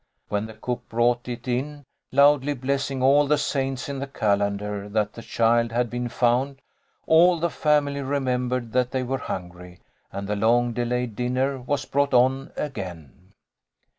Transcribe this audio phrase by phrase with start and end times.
[0.29, 5.13] When the cook brought it in, loudly blessing all the saints in the calendar that
[5.13, 6.59] the child had been found,
[7.05, 9.79] all the family remembered that they were hungry
[10.11, 13.33] and the long delayed dinner was brought on again.